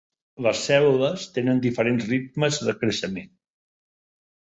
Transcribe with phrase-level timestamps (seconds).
[0.45, 3.33] Les cèl·lules tenen diferents ritmes de creixement.